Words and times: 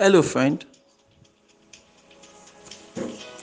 Hello, 0.00 0.22
friend. 0.22 0.64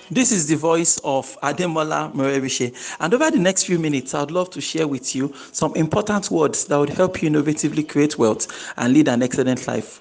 This 0.09 0.31
is 0.31 0.47
the 0.47 0.55
voice 0.55 0.97
of 1.03 1.37
Ademola 1.41 2.13
Morebise. 2.13 2.71
And 3.01 3.13
over 3.13 3.29
the 3.29 3.39
next 3.39 3.65
few 3.65 3.77
minutes, 3.77 4.13
I'd 4.13 4.31
love 4.31 4.51
to 4.51 4.61
share 4.61 4.87
with 4.87 5.13
you 5.13 5.33
some 5.51 5.75
important 5.75 6.31
words 6.31 6.63
that 6.67 6.77
would 6.77 6.91
help 6.91 7.21
you 7.21 7.29
innovatively 7.29 7.85
create 7.85 8.17
wealth 8.17 8.47
and 8.77 8.93
lead 8.93 9.09
an 9.09 9.21
excellent 9.21 9.67
life. 9.67 9.99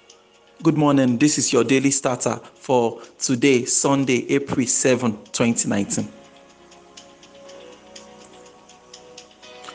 Good 0.63 0.77
morning. 0.77 1.19
This 1.19 1.39
is 1.39 1.53
your 1.53 1.65
daily 1.65 1.91
starter 1.91 2.37
for 2.55 3.03
today, 3.19 3.65
Sunday, 3.65 4.25
April 4.33 4.65
7, 4.65 5.11
2019. 5.33 6.09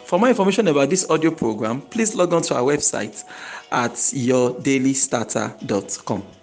For 0.06 0.18
more 0.18 0.30
information 0.30 0.70
about 0.70 0.89
this 0.89 1.10
audio 1.10 1.32
program, 1.32 1.82
please 1.82 2.16
log 2.16 2.34
on 2.34 2.42
to 2.43 2.56
our 2.56 2.64
website 2.64 3.21
at 3.70 3.92
yourdailystarter.com. 3.92 6.39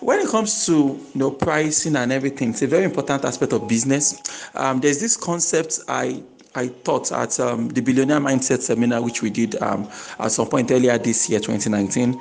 When 0.00 0.18
it 0.18 0.28
comes 0.28 0.64
to 0.66 0.72
you 0.72 1.10
know 1.14 1.30
pricing 1.30 1.96
and 1.96 2.10
everything, 2.10 2.50
it's 2.50 2.62
a 2.62 2.66
very 2.66 2.84
important 2.84 3.24
aspect 3.24 3.52
of 3.52 3.68
business. 3.68 4.48
Um, 4.54 4.80
there's 4.80 4.98
this 4.98 5.16
concept 5.16 5.80
I 5.88 6.22
I 6.54 6.68
taught 6.68 7.12
at 7.12 7.38
um, 7.38 7.68
the 7.68 7.80
Billionaire 7.80 8.18
Mindset 8.18 8.60
Seminar, 8.60 9.02
which 9.02 9.22
we 9.22 9.30
did 9.30 9.60
um, 9.62 9.88
at 10.18 10.32
some 10.32 10.48
point 10.48 10.70
earlier 10.70 10.98
this 10.98 11.28
year, 11.28 11.38
2019. 11.38 12.18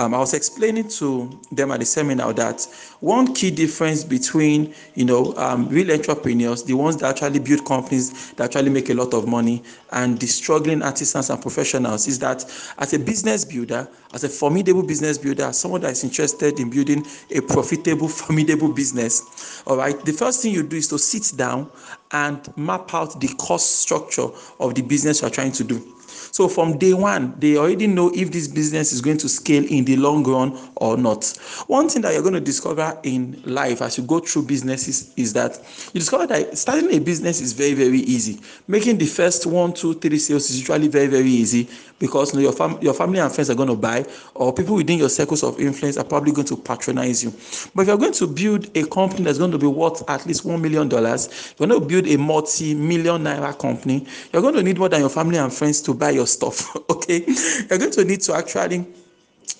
Um, 0.00 0.14
I 0.14 0.18
was 0.18 0.32
explaining 0.32 0.88
to 0.88 1.28
them 1.52 1.70
at 1.70 1.80
the 1.80 1.84
seminar 1.84 2.32
that 2.32 2.66
one 3.00 3.34
key 3.34 3.50
difference 3.50 4.02
between, 4.02 4.74
you 4.94 5.04
know, 5.04 5.34
um, 5.36 5.68
real 5.68 5.92
entrepreneurs, 5.92 6.62
the 6.62 6.72
ones 6.72 6.96
that 6.96 7.10
actually 7.10 7.38
build 7.38 7.66
companies 7.66 8.32
that 8.32 8.44
actually 8.44 8.70
make 8.70 8.88
a 8.88 8.94
lot 8.94 9.12
of 9.12 9.28
money, 9.28 9.62
and 9.92 10.18
the 10.18 10.26
struggling 10.26 10.80
artisans 10.80 11.28
and 11.28 11.42
professionals 11.42 12.08
is 12.08 12.18
that 12.20 12.46
as 12.78 12.94
a 12.94 12.98
business 12.98 13.44
builder, 13.44 13.86
as 14.14 14.24
a 14.24 14.28
formidable 14.30 14.82
business 14.82 15.18
builder, 15.18 15.52
someone 15.52 15.82
that 15.82 15.92
is 15.92 16.02
interested 16.02 16.58
in 16.58 16.70
building 16.70 17.04
a 17.32 17.42
profitable, 17.42 18.08
formidable 18.08 18.72
business, 18.72 19.62
all 19.66 19.76
right, 19.76 20.02
the 20.06 20.12
first 20.14 20.40
thing 20.40 20.54
you 20.54 20.62
do 20.62 20.78
is 20.78 20.88
to 20.88 20.98
sit 20.98 21.36
down 21.36 21.70
and 22.12 22.56
map 22.56 22.94
out 22.94 23.20
the 23.20 23.28
cost 23.36 23.80
structure 23.80 24.28
of 24.60 24.74
the 24.74 24.80
business 24.80 25.20
you're 25.20 25.28
trying 25.28 25.52
to 25.52 25.62
do. 25.62 25.94
So 26.32 26.48
from 26.48 26.78
day 26.78 26.94
one, 26.94 27.34
they 27.38 27.56
already 27.56 27.86
know 27.86 28.10
if 28.14 28.30
this 28.30 28.48
business 28.48 28.92
is 28.92 29.00
going 29.00 29.18
to 29.18 29.28
scale 29.28 29.64
in 29.64 29.84
the 29.84 29.96
long 29.96 30.24
run 30.24 30.58
or 30.76 30.96
not. 30.96 31.26
One 31.66 31.88
thing 31.88 32.02
that 32.02 32.12
you're 32.12 32.22
going 32.22 32.34
to 32.34 32.40
discover 32.40 32.98
in 33.02 33.40
life 33.44 33.82
as 33.82 33.98
you 33.98 34.04
go 34.04 34.20
through 34.20 34.42
businesses 34.42 35.12
is 35.16 35.32
that 35.34 35.58
you 35.92 36.00
discover 36.00 36.26
that 36.28 36.56
starting 36.56 36.92
a 36.92 36.98
business 36.98 37.40
is 37.40 37.52
very, 37.52 37.74
very 37.74 37.98
easy. 38.00 38.40
Making 38.68 38.98
the 38.98 39.06
first 39.06 39.46
one, 39.46 39.72
two, 39.72 39.94
three 39.94 40.18
sales 40.18 40.50
is 40.50 40.58
usually 40.60 40.88
very, 40.88 41.06
very 41.06 41.28
easy 41.28 41.68
because 42.00 42.32
you 42.32 42.40
know, 42.40 42.42
your, 42.44 42.52
fam- 42.52 42.78
your 42.80 42.94
family 42.94 43.20
and 43.20 43.30
friends 43.30 43.50
are 43.50 43.54
going 43.54 43.68
to 43.68 43.76
buy, 43.76 44.04
or 44.34 44.52
people 44.52 44.74
within 44.74 44.98
your 44.98 45.08
circles 45.08 45.44
of 45.44 45.60
influence 45.60 45.96
are 45.96 46.04
probably 46.04 46.32
going 46.32 46.46
to 46.46 46.56
patronize 46.56 47.22
you. 47.22 47.30
But 47.74 47.82
if 47.82 47.88
you're 47.88 47.98
going 47.98 48.14
to 48.14 48.26
build 48.26 48.76
a 48.76 48.84
company 48.86 49.24
that's 49.24 49.38
going 49.38 49.52
to 49.52 49.58
be 49.58 49.66
worth 49.66 50.08
at 50.08 50.26
least 50.26 50.44
$1 50.44 50.60
million, 50.60 50.90
you're 50.90 51.68
going 51.68 51.80
to 51.80 51.86
build 51.86 52.08
a 52.08 52.16
multi 52.16 52.74
million 52.74 53.22
naira 53.22 53.56
company, 53.56 54.06
you're 54.32 54.42
going 54.42 54.54
to 54.54 54.62
need 54.62 54.78
more 54.78 54.88
than 54.88 55.00
your 55.00 55.10
family 55.10 55.36
and 55.36 55.52
friends 55.52 55.80
to 55.82 55.94
buy 55.94 56.10
your 56.10 56.19
stuff. 56.26 56.76
okay, 56.90 57.24
you're 57.68 57.78
going 57.78 57.90
to 57.90 58.04
need 58.04 58.20
to 58.22 58.34
actually 58.34 58.86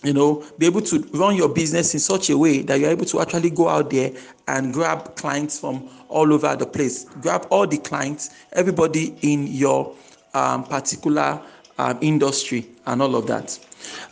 you 0.03 0.13
know 0.13 0.45
be 0.59 0.67
able 0.67 0.81
to 0.81 1.01
run 1.13 1.37
your 1.37 1.49
business 1.49 1.95
in 1.95 2.01
such 2.01 2.31
a 2.31 2.39
way 2.39 2.63
that 2.63 2.81
you're 2.81 2.91
able 2.91 3.05
to 3.05 3.21
actually 3.21 3.51
go 3.51 3.69
out 3.69 3.91
there 3.91 4.11
and 4.49 4.73
grab 4.73 5.15
clients 5.17 5.61
from 5.61 5.89
all 6.09 6.33
over 6.33 6.57
the 6.57 6.67
place 6.67 7.05
grab 7.21 7.47
all 7.51 7.67
the 7.67 7.77
clients 7.79 8.31
everybody 8.53 9.15
in 9.23 9.47
your 9.47 9.95
um, 10.35 10.65
particular 10.65 11.41
um, 11.79 11.99
industry 12.01 12.67
and 12.87 13.03
all 13.03 13.15
of 13.15 13.27
that 13.27 13.59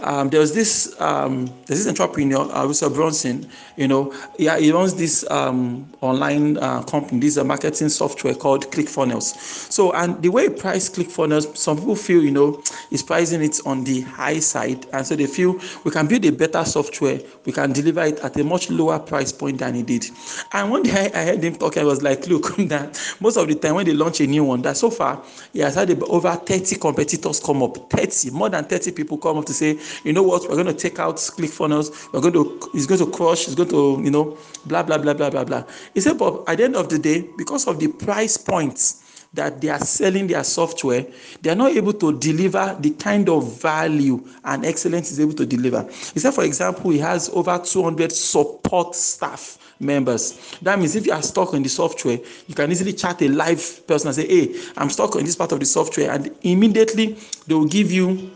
um, 0.00 0.28
there 0.30 0.40
was 0.40 0.54
this 0.54 0.98
um, 1.00 1.46
there's 1.66 1.84
this 1.84 1.88
entrepreneur, 1.88 2.50
uh, 2.54 2.66
Russell 2.66 2.90
Brunson. 2.90 3.48
You 3.76 3.88
know, 3.88 4.14
yeah, 4.38 4.58
he 4.58 4.72
runs 4.72 4.94
this 4.94 5.28
um, 5.30 5.88
online 6.00 6.58
uh, 6.58 6.82
company, 6.82 7.20
this 7.20 7.36
uh, 7.36 7.44
marketing 7.44 7.88
software 7.88 8.34
called 8.34 8.70
ClickFunnels. 8.70 9.36
So, 9.70 9.92
and 9.92 10.20
the 10.22 10.28
way 10.30 10.44
he 10.44 10.54
price 10.54 10.88
ClickFunnels, 10.88 11.56
some 11.56 11.78
people 11.78 11.96
feel 11.96 12.22
you 12.22 12.30
know 12.30 12.62
is 12.90 13.02
pricing 13.02 13.42
it 13.42 13.60
on 13.66 13.84
the 13.84 14.00
high 14.02 14.40
side, 14.40 14.86
and 14.92 15.06
so 15.06 15.16
they 15.16 15.26
feel 15.26 15.58
we 15.84 15.90
can 15.90 16.06
build 16.06 16.24
a 16.24 16.32
better 16.32 16.64
software, 16.64 17.20
we 17.44 17.52
can 17.52 17.72
deliver 17.72 18.02
it 18.02 18.18
at 18.20 18.36
a 18.38 18.44
much 18.44 18.70
lower 18.70 18.98
price 18.98 19.32
point 19.32 19.58
than 19.58 19.74
he 19.74 19.82
did. 19.82 20.06
And 20.52 20.70
one 20.70 20.82
day 20.82 21.10
I, 21.12 21.20
I 21.20 21.24
heard 21.26 21.42
him 21.42 21.54
talking, 21.56 21.82
I 21.82 21.86
was 21.86 22.02
like, 22.02 22.26
look, 22.26 22.56
that 22.68 23.16
most 23.20 23.36
of 23.36 23.48
the 23.48 23.54
time 23.54 23.76
when 23.76 23.86
they 23.86 23.92
launch 23.94 24.20
a 24.20 24.26
new 24.26 24.44
one, 24.44 24.62
that 24.62 24.76
so 24.76 24.90
far 24.90 25.22
he 25.52 25.60
has 25.60 25.74
had 25.74 25.90
over 26.04 26.32
30 26.34 26.76
competitors 26.76 27.40
come 27.40 27.62
up, 27.62 27.90
30, 27.90 28.30
more 28.30 28.48
than 28.48 28.64
30 28.64 28.92
people 28.92 29.18
come 29.18 29.38
up 29.38 29.44
to 29.46 29.52
say, 29.58 29.78
you 30.04 30.12
know 30.12 30.22
what, 30.22 30.42
we're 30.48 30.62
going 30.62 30.66
to 30.66 30.74
take 30.74 30.98
out 30.98 31.16
ClickFunnels, 31.16 32.12
we're 32.12 32.20
going 32.20 32.34
to, 32.34 32.70
it's 32.74 32.86
going 32.86 33.00
to 33.00 33.10
crush, 33.10 33.46
it's 33.46 33.54
going 33.54 33.68
to, 33.70 34.00
you 34.02 34.10
know, 34.10 34.38
blah, 34.66 34.82
blah, 34.82 34.98
blah, 34.98 35.14
blah, 35.14 35.30
blah, 35.30 35.44
blah. 35.44 35.64
He 35.94 36.00
said, 36.00 36.18
but 36.18 36.48
at 36.48 36.58
the 36.58 36.64
end 36.64 36.76
of 36.76 36.88
the 36.88 36.98
day, 36.98 37.28
because 37.36 37.66
of 37.66 37.78
the 37.78 37.88
price 37.88 38.36
points 38.36 39.04
that 39.34 39.60
they 39.60 39.68
are 39.68 39.80
selling 39.80 40.26
their 40.26 40.44
software, 40.44 41.06
they 41.42 41.50
are 41.50 41.54
not 41.54 41.72
able 41.72 41.92
to 41.92 42.18
deliver 42.18 42.76
the 42.80 42.90
kind 42.92 43.28
of 43.28 43.60
value 43.60 44.24
and 44.44 44.64
excellence 44.64 45.10
is 45.10 45.20
able 45.20 45.34
to 45.34 45.44
deliver. 45.44 45.82
He 46.14 46.20
said, 46.20 46.32
for 46.32 46.44
example, 46.44 46.90
he 46.90 46.98
has 46.98 47.28
over 47.30 47.58
200 47.58 48.10
support 48.10 48.94
staff 48.94 49.58
members. 49.80 50.56
That 50.62 50.78
means 50.78 50.96
if 50.96 51.06
you 51.06 51.12
are 51.12 51.22
stuck 51.22 51.54
on 51.54 51.62
the 51.62 51.68
software, 51.68 52.18
you 52.46 52.54
can 52.54 52.70
easily 52.70 52.92
chat 52.92 53.22
a 53.22 53.28
live 53.28 53.86
person 53.86 54.08
and 54.08 54.16
say, 54.16 54.26
Hey, 54.26 54.60
I'm 54.76 54.90
stuck 54.90 55.14
on 55.16 55.24
this 55.24 55.36
part 55.36 55.52
of 55.52 55.60
the 55.60 55.66
software, 55.66 56.10
and 56.10 56.34
immediately 56.42 57.16
they 57.46 57.54
will 57.54 57.66
give 57.66 57.90
you 57.92 58.30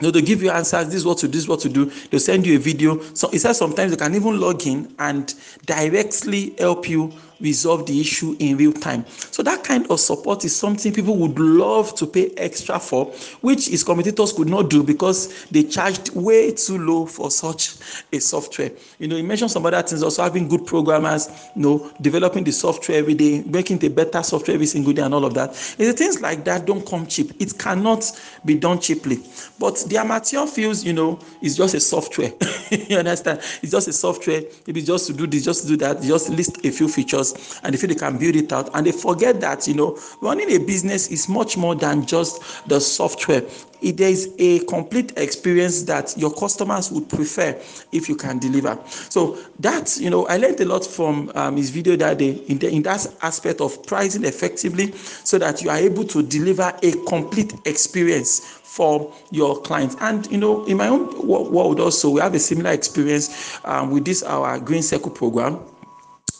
you 0.00 0.06
know, 0.06 0.10
they 0.10 0.22
give 0.22 0.42
you 0.42 0.50
answers. 0.50 0.86
This 0.86 0.96
is 0.96 1.06
what 1.06 1.18
to 1.18 1.28
do. 1.28 1.32
This 1.32 1.42
is 1.42 1.48
what 1.48 1.60
to 1.60 1.68
do. 1.68 1.86
They'll 2.10 2.20
send 2.20 2.46
you 2.46 2.56
a 2.56 2.58
video. 2.58 3.00
So 3.14 3.30
it 3.30 3.38
says 3.40 3.58
sometimes 3.58 3.92
they 3.92 3.96
can 3.96 4.14
even 4.14 4.40
log 4.40 4.66
in 4.66 4.94
and 4.98 5.32
directly 5.66 6.54
help 6.58 6.88
you 6.88 7.12
resolve 7.44 7.86
the 7.86 8.00
issue 8.00 8.34
in 8.40 8.56
real 8.56 8.72
time. 8.72 9.04
So 9.08 9.42
that 9.42 9.62
kind 9.62 9.86
of 9.90 10.00
support 10.00 10.44
is 10.44 10.56
something 10.56 10.92
people 10.92 11.16
would 11.18 11.38
love 11.38 11.94
to 11.96 12.06
pay 12.06 12.32
extra 12.36 12.80
for, 12.80 13.06
which 13.42 13.68
his 13.68 13.84
competitors 13.84 14.32
could 14.32 14.48
not 14.48 14.70
do 14.70 14.82
because 14.82 15.44
they 15.50 15.62
charged 15.62 16.14
way 16.14 16.52
too 16.52 16.78
low 16.78 17.06
for 17.06 17.30
such 17.30 17.76
a 18.12 18.18
software. 18.18 18.70
You 18.98 19.08
know, 19.08 19.16
you 19.16 19.24
mentioned 19.24 19.50
some 19.50 19.66
other 19.66 19.82
things, 19.82 20.02
also 20.02 20.22
having 20.22 20.48
good 20.48 20.66
programmers, 20.66 21.28
you 21.54 21.62
know, 21.62 21.92
developing 22.00 22.44
the 22.44 22.52
software 22.52 22.98
every 22.98 23.14
day, 23.14 23.42
making 23.42 23.78
the 23.78 23.88
better 23.88 24.22
software 24.22 24.54
every 24.54 24.66
single 24.66 24.92
day, 24.92 25.02
and 25.02 25.12
all 25.12 25.24
of 25.24 25.34
that. 25.34 25.50
And 25.78 25.96
things 25.96 26.20
like 26.20 26.44
that 26.46 26.64
don't 26.64 26.86
come 26.86 27.06
cheap. 27.06 27.32
It 27.40 27.58
cannot 27.58 28.10
be 28.44 28.54
done 28.54 28.80
cheaply. 28.80 29.18
But 29.58 29.84
the 29.88 29.98
amateur 29.98 30.46
feels, 30.46 30.82
you 30.82 30.94
know, 30.94 31.18
it's 31.42 31.56
just 31.56 31.74
a 31.74 31.80
software. 31.80 32.32
you 32.70 32.96
understand? 32.96 33.40
It's 33.62 33.70
just 33.70 33.88
a 33.88 33.92
software. 33.92 34.42
Maybe 34.66 34.82
just 34.82 35.06
to 35.08 35.12
do 35.12 35.26
this, 35.26 35.44
just 35.44 35.62
to 35.62 35.68
do 35.68 35.76
that, 35.78 36.00
just 36.02 36.30
list 36.30 36.64
a 36.64 36.70
few 36.70 36.88
features 36.88 37.33
and 37.62 37.72
they 37.72 37.78
feel 37.78 37.88
they 37.88 37.94
can 37.94 38.18
build 38.18 38.36
it 38.36 38.52
out. 38.52 38.70
And 38.74 38.86
they 38.86 38.92
forget 38.92 39.40
that 39.40 39.66
you 39.66 39.74
know 39.74 39.98
running 40.20 40.50
a 40.50 40.58
business 40.58 41.08
is 41.08 41.28
much 41.28 41.56
more 41.56 41.74
than 41.74 42.06
just 42.06 42.68
the 42.68 42.80
software. 42.80 43.42
It, 43.80 44.00
is 44.00 44.34
a 44.38 44.60
complete 44.60 45.12
experience 45.18 45.82
that 45.82 46.16
your 46.16 46.32
customers 46.32 46.90
would 46.90 47.08
prefer 47.08 47.60
if 47.92 48.08
you 48.08 48.16
can 48.16 48.38
deliver. 48.38 48.78
So 48.86 49.38
that 49.60 49.96
you 49.98 50.10
know 50.10 50.26
i 50.26 50.36
learned 50.36 50.60
a 50.60 50.64
lot 50.64 50.84
from 50.86 51.30
um, 51.34 51.56
his 51.56 51.70
video 51.70 51.96
that 51.96 52.18
day 52.18 52.32
in, 52.48 52.58
the, 52.58 52.70
in 52.70 52.82
that 52.82 53.06
aspect 53.22 53.60
of 53.60 53.84
pricing 53.86 54.24
effectively 54.24 54.92
so 54.92 55.38
that 55.38 55.62
you 55.62 55.70
are 55.70 55.76
able 55.76 56.04
to 56.04 56.22
deliver 56.22 56.72
a 56.82 56.92
complete 57.06 57.54
experience 57.66 58.40
for 58.74 59.14
your 59.30 59.60
clients. 59.60 59.96
And 60.00 60.26
you 60.32 60.38
know, 60.38 60.64
in 60.64 60.76
my 60.76 60.88
own 60.88 61.26
world 61.26 61.78
also, 61.78 62.10
we 62.10 62.20
have 62.20 62.34
a 62.34 62.40
similar 62.40 62.72
experience 62.72 63.58
um, 63.64 63.92
with 63.92 64.04
this 64.04 64.22
our 64.24 64.58
Green 64.58 64.82
Circle 64.82 65.12
program 65.12 65.60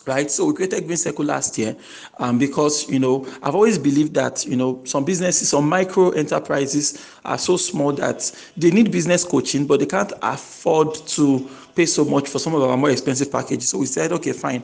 right? 0.06 0.30
So 0.30 0.46
we 0.46 0.54
created 0.54 0.84
green 0.86 0.96
circle 0.96 1.24
last 1.24 1.58
year 1.58 1.76
um, 2.18 2.38
because 2.38 2.88
you 2.88 2.98
know 2.98 3.26
i've 3.42 3.54
always 3.54 3.78
believed 3.78 4.14
that 4.14 4.44
you 4.46 4.56
know 4.56 4.80
some 4.84 5.04
businesses 5.04 5.48
some 5.48 5.68
micro 5.68 6.10
enterprises 6.10 7.06
are 7.24 7.38
so 7.38 7.56
small 7.56 7.92
that 7.92 8.30
they 8.56 8.70
need 8.70 8.90
business 8.90 9.24
coaching 9.24 9.66
but 9.66 9.80
they 9.80 9.86
can't 9.86 10.12
afford 10.22 10.94
to 10.94 11.48
pay 11.74 11.86
so 11.86 12.04
much 12.04 12.28
for 12.28 12.38
some 12.38 12.54
of 12.54 12.62
our 12.62 12.76
more 12.76 12.90
expensive 12.90 13.32
packages. 13.32 13.68
So 13.68 13.78
we 13.78 13.86
said 13.86 14.12
okay 14.12 14.32
fine. 14.32 14.62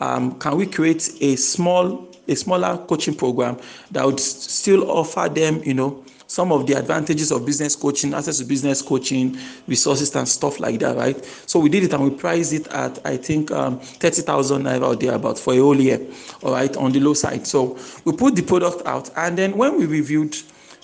Um, 0.00 0.38
can 0.38 0.56
we 0.56 0.66
create 0.66 1.10
a 1.20 1.36
small 1.36 2.08
a 2.28 2.36
smaller 2.36 2.76
coaching 2.86 3.14
program 3.14 3.58
that 3.90 4.04
would 4.04 4.20
still 4.20 4.90
offer 4.90 5.28
them 5.28 5.62
you 5.64 5.74
know 5.74 6.04
some 6.30 6.52
of 6.52 6.64
the 6.64 6.74
advantages 6.74 7.32
of 7.32 7.44
business 7.44 7.74
coaching, 7.74 8.14
access 8.14 8.38
to 8.38 8.44
business 8.44 8.80
coaching, 8.82 9.36
resources 9.66 10.14
and 10.14 10.28
stuff 10.28 10.60
like 10.60 10.78
that, 10.78 10.96
right? 10.96 11.24
So 11.46 11.58
we 11.58 11.68
did 11.68 11.82
it 11.82 11.92
and 11.92 12.04
we 12.04 12.10
priced 12.10 12.52
it 12.52 12.68
at 12.68 13.04
I 13.04 13.16
think 13.16 13.50
um, 13.50 13.80
thirty 13.80 14.22
thousand 14.22 14.62
naira 14.62 14.86
or 14.86 14.94
thereabout 14.94 15.40
for 15.40 15.54
a 15.54 15.56
whole 15.56 15.74
year, 15.74 16.00
all 16.44 16.52
right, 16.52 16.74
on 16.76 16.92
the 16.92 17.00
low 17.00 17.14
side. 17.14 17.48
So 17.48 17.76
we 18.04 18.12
put 18.12 18.36
the 18.36 18.42
product 18.42 18.86
out, 18.86 19.10
and 19.16 19.36
then 19.36 19.56
when 19.56 19.76
we 19.76 19.86
reviewed 19.86 20.36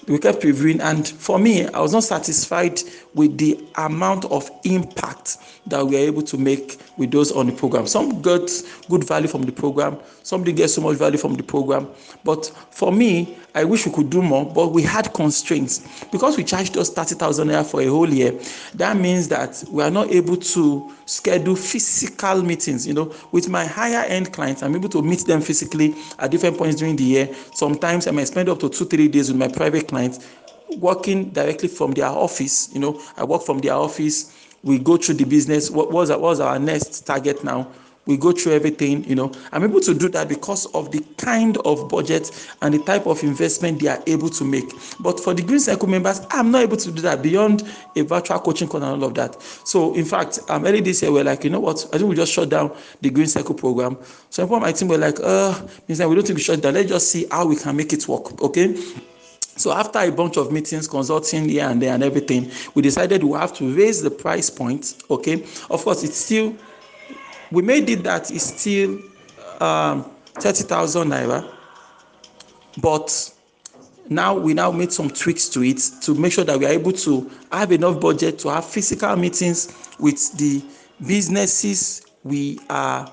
we 0.07 0.19
kept 0.19 0.45
reviewing, 0.45 0.81
and 0.81 1.07
for 1.09 1.39
me, 1.39 1.67
I 1.67 1.81
was 1.81 1.93
not 1.93 2.05
satisfied 2.05 2.81
with 3.15 3.39
the 3.39 3.59
amount 3.77 4.25
of 4.27 4.51
impact 4.65 5.39
that 5.67 5.85
we 5.85 5.97
are 5.97 6.07
able 6.07 6.23
to 6.23 6.39
make 6.39 6.79
with 6.97 7.11
those 7.11 7.33
on 7.33 7.47
the 7.47 7.53
program. 7.53 7.87
Some 7.87 8.23
got 8.23 8.51
good 8.89 9.05
value 9.05 9.27
from 9.27 9.43
the 9.43 9.53
program, 9.53 9.99
some 10.23 10.45
didn't 10.45 10.59
get 10.59 10.69
so 10.69 10.81
much 10.81 10.97
value 10.97 11.19
from 11.19 11.35
the 11.35 11.43
program. 11.43 11.89
But 12.25 12.47
for 12.71 12.93
me, 12.93 13.37
I 13.55 13.65
wish 13.65 13.87
we 13.87 13.93
could 13.93 14.11
do 14.11 14.23
more, 14.23 14.45
but 14.45 14.69
we 14.69 14.83
had 14.83 15.13
constraints 15.13 16.05
because 16.13 16.37
we 16.37 16.45
charged 16.45 16.77
us 16.77 16.91
30,000 16.91 17.49
naira 17.49 17.65
for 17.65 17.81
a 17.81 17.87
whole 17.87 18.09
year. 18.09 18.39
That 18.75 18.97
means 18.97 19.29
that 19.29 19.65
we 19.71 19.83
are 19.83 19.91
not 19.91 20.11
able 20.11 20.37
to 20.37 20.93
schedule 21.07 21.57
physical 21.57 22.43
meetings. 22.43 22.87
You 22.87 22.95
know, 22.95 23.15
with 23.33 23.49
my 23.49 23.65
higher 23.65 24.05
end 24.09 24.33
clients, 24.33 24.63
I'm 24.63 24.77
able 24.77 24.91
to 24.91 25.03
meet 25.03 25.25
them 25.27 25.41
physically 25.41 25.95
at 26.19 26.31
different 26.31 26.59
points 26.59 26.77
during 26.77 26.97
the 26.97 27.05
year. 27.05 27.35
Sometimes 27.55 28.07
I 28.07 28.11
may 28.11 28.25
spend 28.27 28.49
up 28.49 28.61
to 28.61 28.69
two, 28.69 28.85
three 28.85 29.09
days 29.09 29.29
with 29.29 29.39
my 29.39 29.49
private 29.49 29.89
clients 29.89 29.96
working 30.79 31.31
directly 31.31 31.69
from 31.69 31.93
their 31.93 32.07
office. 32.07 32.69
You 32.73 32.81
know, 32.81 33.01
I 33.17 33.25
work 33.25 33.43
from 33.43 33.59
their 33.59 33.75
office. 33.75 34.33
We 34.63 34.79
go 34.79 34.97
through 34.97 35.17
the 35.17 35.25
business. 35.25 35.71
What 35.71 35.93
was 35.93 36.11
what 36.11 36.21
was 36.21 36.41
our 36.41 36.59
next 36.59 37.07
target 37.07 37.45
now? 37.45 37.69
We 38.07 38.17
go 38.17 38.31
through 38.31 38.53
everything. 38.53 39.03
You 39.05 39.17
know, 39.17 39.33
I'm 39.51 39.65
able 39.65 39.81
to 39.81 39.93
do 39.93 40.09
that 40.11 40.29
because 40.29 40.67
of 40.67 40.93
the 40.93 41.01
kind 41.19 41.57
of 41.59 41.89
budget 41.89 42.31
and 42.63 42.73
the 42.73 42.79
type 42.79 43.07
of 43.07 43.23
investment 43.25 43.81
they 43.81 43.89
are 43.89 44.01
able 44.07 44.29
to 44.31 44.45
make. 44.45 44.71
But 45.01 45.19
for 45.19 45.35
the 45.35 45.43
Green 45.43 45.59
Circle 45.59 45.89
members, 45.89 46.21
I'm 46.31 46.53
not 46.53 46.63
able 46.63 46.77
to 46.77 46.93
do 46.93 47.03
that 47.03 47.21
beyond 47.21 47.65
a 47.97 48.03
virtual 48.03 48.39
coaching 48.39 48.69
call 48.69 48.83
and 48.85 49.03
all 49.03 49.09
of 49.09 49.15
that. 49.17 49.43
So, 49.65 49.93
in 49.95 50.05
fact, 50.05 50.39
um, 50.49 50.65
early 50.65 50.81
this 50.81 51.03
year, 51.03 51.11
we're 51.11 51.25
like, 51.25 51.43
you 51.43 51.51
know 51.51 51.59
what? 51.59 51.85
I 51.93 51.99
think 51.99 52.09
we 52.09 52.15
just 52.15 52.33
shut 52.33 52.49
down 52.49 52.77
the 53.01 53.11
Green 53.11 53.27
Circle 53.27 53.57
program. 53.57 53.99
So, 54.31 54.45
of 54.45 54.51
my 54.51 54.71
team 54.71 54.87
were 54.87 54.99
like, 54.99 55.19
uh, 55.21 55.61
we 55.89 55.97
don't 55.97 56.25
think 56.25 56.37
we 56.37 56.43
shut 56.43 56.63
down. 56.63 56.75
Let's 56.75 56.89
just 56.89 57.11
see 57.11 57.27
how 57.31 57.47
we 57.47 57.57
can 57.57 57.77
make 57.77 57.93
it 57.93 58.07
work. 58.07 58.41
Okay. 58.41 58.77
So 59.57 59.73
after 59.73 59.99
a 60.01 60.11
bunch 60.11 60.37
of 60.37 60.53
meetings, 60.53 60.87
consulting 60.87 61.49
here 61.49 61.69
and 61.69 61.81
there 61.81 61.95
and 61.95 62.03
everything, 62.03 62.51
we 62.75 62.83
decided 62.83 63.25
we 63.25 63.39
have 63.39 63.55
to 63.55 63.75
raise 63.75 64.03
the 64.03 64.11
price 64.11 64.51
point. 64.51 65.03
Okay, 65.11 65.45
of 65.71 65.83
course, 65.83 66.05
it's 66.05 66.17
still 66.19 66.55
we 67.51 67.63
made 67.63 67.89
it 67.89 68.03
that 68.05 68.31
it's 68.31 68.45
still 68.61 68.99
um, 69.61 70.11
thirty 70.35 70.65
thousand 70.65 71.09
naira, 71.09 71.51
but 72.83 73.33
now 74.09 74.35
we 74.35 74.55
now 74.55 74.71
made 74.71 74.93
some 74.93 75.09
tweaks 75.09 75.49
to 75.49 75.63
it 75.63 75.81
to 76.03 76.15
make 76.15 76.33
sure 76.33 76.45
that 76.45 76.59
we 76.59 76.67
are 76.67 76.73
able 76.73 76.93
to 76.93 77.31
have 77.51 77.73
enough 77.73 78.01
budget 78.01 78.39
to 78.41 78.49
have 78.49 78.65
physical 78.65 79.17
meetings 79.17 79.95
with 79.99 80.37
the 80.37 80.63
businesses 81.07 82.07
we 82.25 82.59
are 82.69 83.11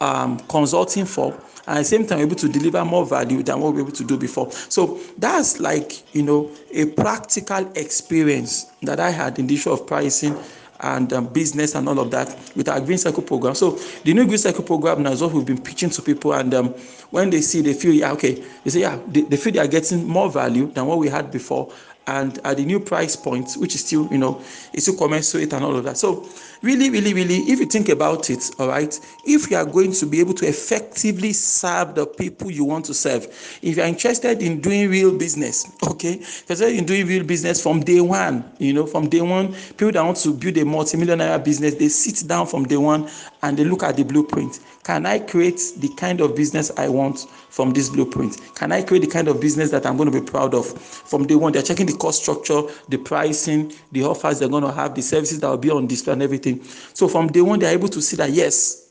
um, 0.00 0.38
consulting 0.48 1.04
for 1.04 1.32
and 1.66 1.78
at 1.78 1.82
the 1.82 1.84
same 1.84 2.06
time 2.06 2.20
able 2.20 2.36
to 2.36 2.48
deliver 2.48 2.84
more 2.84 3.06
value 3.06 3.42
than 3.42 3.60
what 3.60 3.74
we 3.74 3.82
were 3.82 3.88
able 3.88 3.96
to 3.96 4.04
do 4.04 4.16
before. 4.16 4.50
So 4.50 4.98
that's 5.18 5.60
like 5.60 6.02
you 6.14 6.22
know 6.22 6.50
a 6.72 6.86
practical 6.86 7.70
experience 7.76 8.64
that 8.82 8.98
i 8.98 9.10
had 9.10 9.38
in 9.38 9.46
the 9.46 9.54
issue 9.54 9.70
of 9.70 9.86
pricing 9.86 10.36
and 10.82 11.12
um, 11.12 11.26
business 11.26 11.74
and 11.74 11.88
all 11.88 11.98
of 11.98 12.10
that 12.10 12.34
with 12.56 12.68
our 12.68 12.80
green 12.80 12.98
circle 12.98 13.22
program. 13.22 13.54
So 13.54 13.72
the 14.04 14.14
new 14.14 14.24
green 14.24 14.38
circle 14.38 14.64
program 14.64 15.02
now 15.02 15.12
is 15.12 15.22
what 15.22 15.32
we've 15.32 15.44
been 15.44 15.60
pitching 15.60 15.90
to 15.90 16.02
people 16.02 16.32
and 16.32 16.54
um, 16.54 16.68
when 17.10 17.30
they 17.30 17.40
see 17.42 17.60
they 17.60 17.74
feel 17.74 17.92
yeah 17.92 18.12
okay 18.12 18.42
they 18.64 18.70
say 18.70 18.80
yeah 18.80 18.98
they, 19.06 19.22
they 19.22 19.36
feel 19.36 19.52
they 19.52 19.58
are 19.58 19.68
getting 19.68 20.06
more 20.06 20.30
value 20.30 20.66
than 20.72 20.86
what 20.86 20.98
we 20.98 21.08
had 21.08 21.30
before 21.30 21.70
and 22.10 22.40
at 22.44 22.56
the 22.56 22.64
new 22.64 22.80
price 22.80 23.14
point, 23.14 23.54
which 23.54 23.74
is 23.76 23.84
still, 23.84 24.08
you 24.10 24.18
know, 24.18 24.42
it's 24.72 24.84
still 24.84 24.96
commensurate 24.96 25.52
and 25.52 25.64
all 25.64 25.76
of 25.76 25.84
that. 25.84 25.96
So, 25.96 26.28
really, 26.60 26.90
really, 26.90 27.14
really, 27.14 27.36
if 27.36 27.60
you 27.60 27.66
think 27.66 27.88
about 27.88 28.30
it, 28.30 28.50
all 28.58 28.66
right, 28.66 28.98
if 29.24 29.48
you 29.48 29.56
are 29.56 29.64
going 29.64 29.92
to 29.92 30.06
be 30.06 30.18
able 30.18 30.34
to 30.34 30.46
effectively 30.46 31.32
serve 31.32 31.94
the 31.94 32.06
people 32.06 32.50
you 32.50 32.64
want 32.64 32.84
to 32.86 32.94
serve, 32.94 33.26
if 33.62 33.76
you're 33.76 33.86
interested 33.86 34.42
in 34.42 34.60
doing 34.60 34.90
real 34.90 35.16
business, 35.16 35.70
okay, 35.86 36.14
interested 36.14 36.74
in 36.74 36.84
doing 36.84 37.06
real 37.06 37.22
business 37.24 37.62
from 37.62 37.80
day 37.80 38.00
one, 38.00 38.44
you 38.58 38.72
know, 38.72 38.86
from 38.86 39.08
day 39.08 39.20
one, 39.20 39.52
people 39.52 39.92
that 39.92 40.02
want 40.02 40.16
to 40.16 40.34
build 40.34 40.56
a 40.56 40.64
multi-millionaire 40.64 41.38
business, 41.38 41.74
they 41.74 41.88
sit 41.88 42.26
down 42.26 42.46
from 42.46 42.64
day 42.64 42.76
one 42.76 43.08
and 43.42 43.56
they 43.56 43.64
look 43.64 43.84
at 43.84 43.96
the 43.96 44.02
blueprint. 44.02 44.58
Can 44.82 45.04
I 45.04 45.18
create 45.18 45.60
the 45.76 45.88
kind 45.96 46.20
of 46.22 46.34
business 46.34 46.70
I 46.76 46.88
want 46.88 47.26
from 47.50 47.72
this 47.72 47.90
blueprint? 47.90 48.38
Can 48.54 48.72
I 48.72 48.82
create 48.82 49.00
the 49.00 49.10
kind 49.10 49.28
of 49.28 49.38
business 49.40 49.70
that 49.72 49.84
I'm 49.84 49.96
going 49.98 50.10
to 50.10 50.20
be 50.20 50.24
proud 50.24 50.54
of 50.54 50.66
from 50.66 51.26
day 51.26 51.34
one? 51.34 51.52
They're 51.52 51.62
checking 51.62 51.86
the 51.86 51.96
cost 51.96 52.22
structure, 52.22 52.62
the 52.88 52.96
pricing, 52.96 53.72
the 53.92 54.04
offers 54.04 54.38
they're 54.38 54.48
going 54.48 54.64
to 54.64 54.72
have, 54.72 54.94
the 54.94 55.02
services 55.02 55.40
that 55.40 55.48
will 55.48 55.58
be 55.58 55.70
on 55.70 55.86
display, 55.86 56.14
and 56.14 56.22
everything. 56.22 56.64
So 56.94 57.08
from 57.08 57.28
day 57.28 57.42
one, 57.42 57.58
they're 57.58 57.74
able 57.74 57.88
to 57.88 58.00
see 58.00 58.16
that 58.16 58.30
yes, 58.30 58.86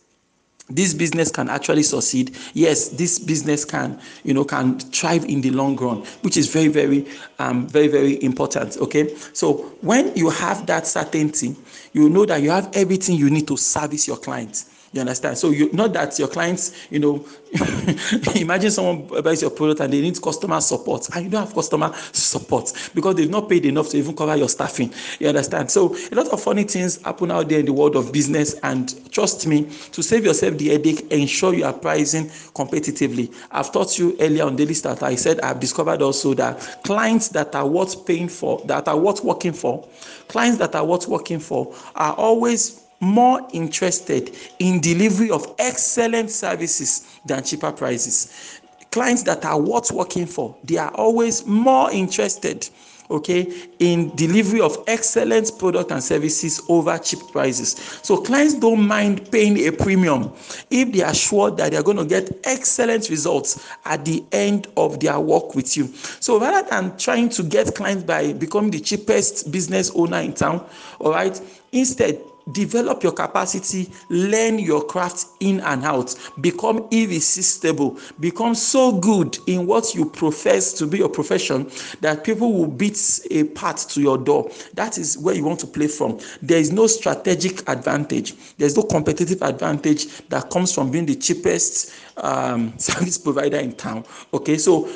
this 0.70 0.94
business 0.94 1.32
can 1.32 1.50
actually 1.50 1.82
succeed 1.82 2.38
yes 2.54 2.90
this 2.90 3.18
business 3.18 3.66
can 3.66 4.00
you 4.24 4.36
know 4.36 4.46
can 4.46 4.78
thrive 4.78 5.26
in 5.26 5.42
the 5.42 5.50
long 5.50 5.76
run 5.78 5.98
which 6.22 6.38
is 6.38 6.48
very 6.48 6.68
very 6.68 7.08
um 7.40 7.68
very 7.68 7.88
very 7.88 8.22
important 8.24 8.78
okay 8.78 9.16
so 9.34 9.54
when 9.82 10.16
you 10.16 10.30
have 10.30 10.68
that 10.68 10.86
certainty 10.86 11.56
you 11.94 12.08
know 12.08 12.24
that 12.24 12.44
you 12.44 12.52
have 12.52 12.70
everything 12.74 13.16
you 13.16 13.32
need 13.32 13.48
to 13.48 13.58
service 13.58 14.08
your 14.08 14.18
clients 14.18 14.69
you 14.92 15.02
understand? 15.02 15.38
So 15.38 15.52
you 15.52 15.70
not 15.72 15.94
that 15.94 16.18
your 16.18 16.28
clients, 16.28 16.88
you 16.92 17.00
know, 17.00 17.26
imagine 18.36 18.72
someone 18.72 19.22
buys 19.22 19.42
your 19.42 19.52
product 19.52 19.82
and 19.82 19.94
they 19.94 20.02
need 20.02 20.22
customer 20.22 20.62
support, 20.62 21.08
and 21.16 21.26
you 21.26 21.32
don't 21.32 21.46
have 21.46 21.54
customer 21.54 21.94
support 22.12 22.72
because 22.96 23.16
they've 23.16 23.30
not 23.30 23.50
paid 23.50 23.66
enough 23.66 23.90
to 23.90 23.98
even 23.98 24.16
cover 24.16 24.36
your 24.36 24.50
staffing. 24.50 24.94
You 25.20 25.30
understand? 25.30 25.70
So 25.72 25.96
a 26.12 26.16
lot 26.16 26.28
of 26.30 26.42
funny 26.42 26.64
things 26.64 27.02
happen 27.04 27.32
out 27.32 27.50
there 27.50 27.60
in 27.60 27.66
the 27.66 27.74
world 27.74 27.96
of 27.96 28.12
business, 28.12 28.56
and 28.64 29.12
trust 29.12 29.46
me, 29.48 29.66
to 29.92 30.02
save 30.02 30.26
yourself 30.26 30.58
the 30.58 30.70
headache, 30.70 31.12
ensure 31.12 31.54
you 31.54 31.66
are 31.66 31.74
pricing 31.74 32.26
competitively. 32.56 33.34
I've 33.52 33.72
taught 33.72 33.98
you 33.98 34.16
earlier 34.20 34.46
on 34.46 34.56
Daily 34.56 34.74
Starter. 34.74 35.06
I 35.06 35.16
said 35.16 35.40
I've 35.42 35.60
discovered 35.60 36.02
also 36.02 36.34
that 36.36 36.84
clients 36.84 37.30
that 37.30 37.56
are 37.56 37.68
worth 37.68 38.06
paying 38.06 38.28
for, 38.28 38.62
that 38.66 38.88
are 38.88 38.98
worth 38.98 39.24
working 39.24 39.54
for, 39.54 39.88
clients 40.28 40.58
that 40.60 40.76
are 40.76 40.86
worth 40.86 41.08
working 41.08 41.40
for, 41.40 41.76
are 41.96 42.14
always 42.14 42.89
more 43.00 43.48
interested 43.54 44.36
in 44.60 44.82
delivery 44.82 45.32
of 45.32 45.56
excellent 45.60 46.30
services 46.32 47.20
than 47.26 47.44
cheaper 47.44 47.72
prices. 47.72 48.62
Clients 48.92 49.24
that 49.24 49.46
are 49.46 49.60
worth 49.60 49.92
working 49.92 50.26
for 50.26 50.56
they 50.64 50.78
are 50.78 50.92
always 50.96 51.46
more 51.46 51.92
interested 51.92 52.70
okay 53.12 53.52
in 53.80 54.16
delivery 54.16 54.62
of 54.62 54.78
excellent 54.88 55.52
product 55.58 55.92
and 55.92 56.04
services 56.04 56.62
over 56.70 56.98
cheap 56.98 57.20
prices. 57.32 57.74
So 58.04 58.18
clients 58.18 58.54
don't 58.54 58.86
mind 58.88 59.32
paying 59.32 59.58
a 59.68 59.72
premium 59.72 60.32
if 60.70 60.92
they 60.92 61.02
are 61.02 61.14
sure 61.14 61.50
that 61.52 61.72
they 61.72 61.78
are 61.78 61.84
going 61.84 61.98
to 61.98 62.06
get 62.06 62.30
excellent 62.44 63.10
results 63.10 63.68
at 63.86 64.06
the 64.06 64.24
end 64.32 64.68
of 64.78 65.00
their 65.00 65.20
work 65.20 65.56
with 65.56 65.76
you. 65.76 65.88
So 66.20 66.40
rather 66.40 66.68
than 66.70 66.98
trying 66.98 67.30
to 67.30 67.44
get 67.44 67.74
clients 67.74 68.04
by 68.04 68.34
becoming 68.34 68.72
the 68.72 68.80
cheapest 68.80 69.52
business 69.52 69.92
owner 69.96 70.20
in 70.20 70.34
town 70.34 70.66
all 71.00 71.12
right 71.12 71.40
instead 71.72 72.22
develop 72.52 73.04
your 73.04 73.12
capacity 73.12 73.92
learn 74.10 74.60
your 74.60 74.84
craft 74.86 75.28
in 75.40 75.60
and 75.62 75.84
out. 75.84 76.16
Become 76.42 76.88
irresistible. 76.92 77.98
Become 78.20 78.56
so 78.56 78.92
good 78.92 79.38
in 79.48 79.66
what 79.66 79.96
you 79.96 80.06
profess 80.10 80.74
to 80.74 80.88
be 80.88 80.98
your 80.98 81.10
profession 81.10 81.70
that 82.02 82.24
people 82.24 82.54
will 82.54 82.68
beat 82.68 83.20
a 83.32 83.44
path 83.46 83.90
to 83.90 84.02
your 84.02 84.18
door. 84.18 84.50
That 84.74 84.98
is 84.98 85.18
where 85.18 85.36
you 85.36 85.44
want 85.44 85.60
to 85.62 85.68
play 85.68 85.88
from. 85.88 86.20
There 86.42 86.60
is 86.60 86.72
no 86.72 86.88
strategic 86.88 87.68
advantage. 87.70 88.36
There's 88.58 88.76
no 88.76 88.84
competitive 88.84 89.42
advantage 89.42 90.28
that 90.30 90.50
comes 90.50 90.74
from 90.74 90.92
being 90.92 91.06
the 91.06 91.16
cheapest 91.16 91.94
um, 92.18 92.74
service 92.78 93.18
provider 93.18 93.58
in 93.58 93.74
town. 93.74 94.06
Okay 94.34 94.58
so 94.58 94.90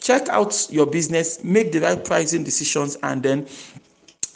check 0.00 0.28
out 0.30 0.66
your 0.68 0.84
business 0.84 1.44
make 1.44 1.70
the 1.70 1.78
right 1.78 2.04
pricing 2.04 2.42
decisions 2.42 2.96
and 3.04 3.22
then 3.22 3.46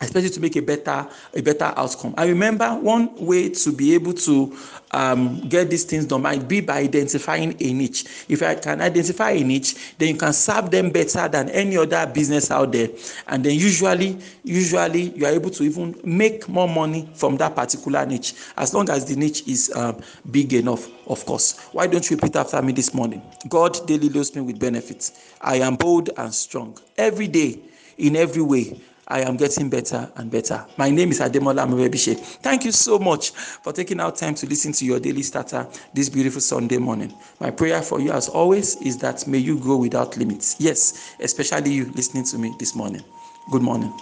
especially 0.01 0.31
to 0.31 0.41
make 0.41 0.57
a 0.57 0.63
better 0.63 1.09
a 1.35 1.41
better 1.41 1.73
outcome. 1.77 2.15
I 2.19 2.27
remember 2.27 2.69
one 2.75 3.15
way 3.17 3.49
to 3.49 3.73
be 3.73 3.95
able 3.95 4.13
to 4.15 4.57
um, 4.91 5.41
get 5.49 5.71
these 5.71 5.85
things 5.85 6.05
done 6.05 6.23
might 6.23 6.47
be 6.47 6.61
by 6.61 6.79
identifying 6.79 7.57
a 7.61 7.73
niche. 7.73 8.05
If 8.29 8.43
i 8.43 8.55
can 8.55 8.81
identify 8.81 9.31
a 9.31 9.43
niche 9.43 9.95
then 9.99 10.09
you 10.09 10.17
can 10.17 10.33
serve 10.33 10.71
them 10.71 10.91
better 10.91 11.29
than 11.29 11.49
any 11.51 11.77
other 11.77 12.07
business 12.07 12.51
out 12.51 12.73
there. 12.73 12.89
And 13.29 13.45
then 13.45 13.55
usually 13.55 14.19
usually 14.45 15.11
you 15.17 15.25
are 15.27 15.33
able 15.33 15.51
to 15.51 15.63
even 15.65 15.99
make 16.05 16.49
more 16.49 16.69
money 16.69 17.09
from 17.15 17.37
that 17.39 17.55
particular 17.55 18.05
niche. 18.05 18.35
As 18.57 18.75
long 18.75 18.91
as 18.91 19.07
the 19.07 19.17
niche 19.17 19.47
is 19.49 19.73
um, 19.75 20.01
big 20.31 20.53
enough 20.53 20.89
of 21.09 21.25
course. 21.25 21.59
Why 21.73 21.87
don't 21.87 22.09
you 22.11 22.17
repeat 22.17 22.37
after 22.37 22.61
me 22.61 22.73
this 22.73 22.93
morning? 22.93 23.23
God 23.49 23.87
daily 23.87 24.09
loads 24.09 24.35
me 24.35 24.43
with 24.43 24.59
benefits. 24.59 25.35
I 25.41 25.57
am 25.57 25.77
bold 25.77 26.11
and 26.17 26.35
strong. 26.35 26.79
Every 26.99 27.29
day 27.29 27.61
in 27.99 28.17
every 28.17 28.43
way 28.43 28.79
I 29.09 29.21
am 29.21 29.37
getting 29.37 29.71
better 29.71 30.11
and 30.17 30.31
better. 30.31 30.67
My 30.77 30.91
name 30.91 31.11
is 31.11 31.21
Ademola 31.21 31.65
Morebise. 31.69 32.19
Thank 32.43 32.65
you 32.65 32.73
so 32.73 32.99
much 32.99 33.31
for 33.31 33.73
taking 33.73 34.01
out 34.01 34.17
time 34.17 34.35
to 34.35 34.47
listen 34.47 34.73
to 34.73 34.85
your 34.85 34.99
daily 34.99 35.23
starter 35.23 35.67
this 35.95 36.09
beautiful 36.09 36.41
Sunday 36.41 36.79
morning. 36.79 37.15
My 37.39 37.51
prayer 37.53 37.83
for 37.83 38.01
you, 38.01 38.11
as 38.11 38.29
always, 38.29 38.75
is 38.83 38.99
that 38.99 39.27
may 39.29 39.39
you 39.39 39.59
grow 39.59 39.77
without 39.77 40.17
limits. 40.17 40.57
Yes, 40.59 41.15
especially 41.21 41.71
you 41.73 41.85
listening 41.93 42.25
to 42.25 42.39
me 42.39 42.53
this 42.59 42.75
morning. 42.75 43.05
Good 43.53 43.63
morning. 43.63 43.93